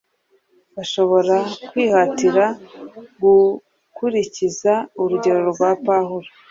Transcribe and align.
bashobora 0.75 1.35
kwihatira 1.69 2.45
gukurikiza 3.23 4.73
urugero 5.01 5.39
rwa 5.51 5.69
Pawulo 5.85 6.27